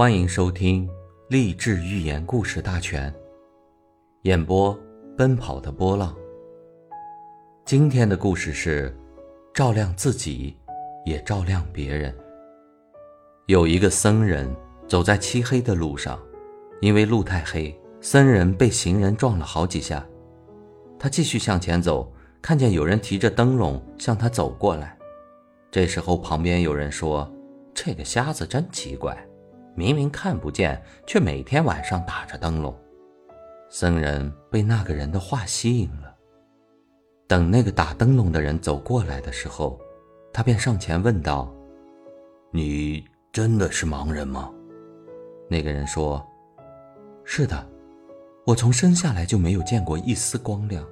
[0.00, 0.88] 欢迎收听
[1.28, 3.14] 励志寓言故事大全，
[4.22, 4.74] 演播：
[5.14, 6.16] 奔跑的波浪。
[7.66, 8.96] 今天的故事是：
[9.52, 10.56] 照亮自己，
[11.04, 12.16] 也照亮别人。
[13.44, 14.50] 有一个僧人
[14.88, 16.18] 走在漆黑的路上，
[16.80, 20.02] 因为路太黑，僧人被行人撞了好几下。
[20.98, 22.10] 他继续向前走，
[22.40, 24.96] 看见有人提着灯笼向他走过来。
[25.70, 27.30] 这时候，旁边有人说
[27.74, 29.14] ：“这个瞎子真奇怪。”
[29.74, 32.76] 明明看不见，却每天晚上打着灯笼。
[33.70, 36.14] 僧人被那个人的话吸引了。
[37.28, 39.80] 等那个打灯笼的人走过来的时候，
[40.32, 41.48] 他便上前问道
[42.50, 44.50] ：“你真的是盲人吗？”
[45.48, 46.24] 那个人说
[47.24, 47.64] ：“是的，
[48.44, 50.84] 我从生下来就没有见过一丝光亮。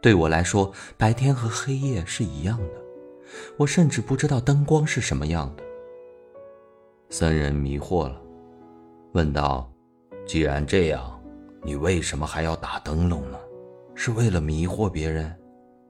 [0.00, 2.72] 对我来说，白天和黑夜是一样的。
[3.58, 5.62] 我甚至不知道灯光是什么样的。”
[7.08, 8.20] 僧人迷惑了，
[9.12, 9.70] 问道
[10.26, 11.20] ：“既然这样，
[11.62, 13.38] 你为什么还要打灯笼呢？
[13.94, 15.34] 是为了迷惑别人，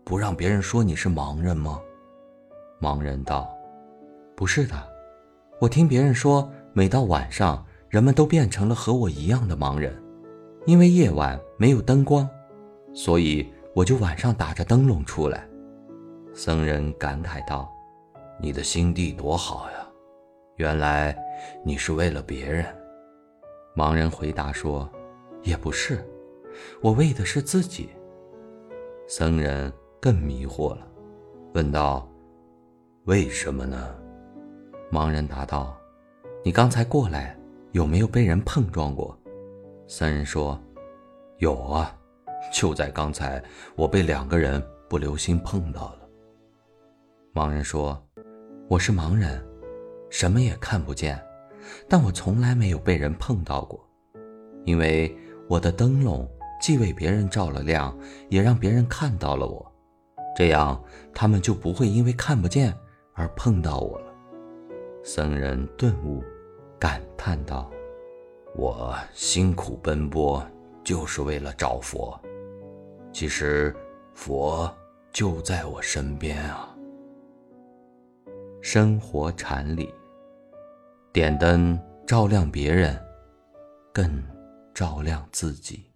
[0.05, 1.81] 不让别人说你是盲人吗？”
[2.81, 3.49] 盲人道
[4.37, 4.75] ：“不是的，
[5.59, 10.01] 我听别人说，每到晚上，人们都变成了和我一样的盲人，
[10.67, 12.29] 因为夜晚没有灯光，
[12.93, 15.49] 所以我就晚上打着灯笼出来。”
[16.35, 17.73] 僧人感慨道
[18.39, 19.79] ：“你的心地多好呀！”
[20.57, 21.15] 原来
[21.63, 22.65] 你是为了别人，
[23.75, 24.91] 盲人回答说
[25.45, 26.03] ：“也不是，
[26.81, 27.91] 我为的是自己。”
[29.07, 30.89] 僧人更迷惑了，
[31.53, 32.09] 问道
[33.05, 33.95] ：“为什么呢？”
[34.91, 35.77] 盲人答道
[36.43, 37.39] ：“你刚才过来，
[37.73, 39.15] 有没有被人碰撞过？”
[39.87, 40.59] 僧人说
[41.37, 41.95] ：“有啊，
[42.51, 43.43] 就在刚才，
[43.77, 46.09] 我被两个人不留心碰到了。”
[47.35, 48.03] 盲人说
[48.71, 49.41] ：“我是盲人。”
[50.19, 51.23] 什么也看不见，
[51.87, 53.87] 但我从来没有被人碰到过，
[54.65, 55.15] 因为
[55.47, 56.27] 我的灯笼
[56.59, 57.95] 既为别人照了亮，
[58.31, 59.71] 也让别人看到了我，
[60.35, 60.83] 这样
[61.13, 62.75] 他们就不会因为看不见
[63.13, 64.07] 而碰到我了。
[65.05, 66.25] 僧人顿悟，
[66.79, 67.71] 感叹道
[68.57, 70.43] ：“我辛苦奔波，
[70.83, 72.19] 就是为了找佛。
[73.13, 73.77] 其实，
[74.15, 74.75] 佛
[75.13, 76.75] 就在我身边啊。”
[78.63, 79.93] 生活禅理：
[81.17, 82.95] 点灯照亮别人，
[83.91, 84.23] 更
[84.75, 85.91] 照亮自己。